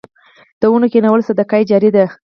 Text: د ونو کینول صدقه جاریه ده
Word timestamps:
د 0.59 0.63
ونو 0.71 0.87
کینول 0.93 1.21
صدقه 1.27 1.57
جاریه 1.69 1.91
ده 1.95 2.05